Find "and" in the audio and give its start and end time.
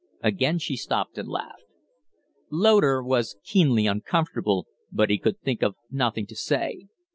1.19-1.29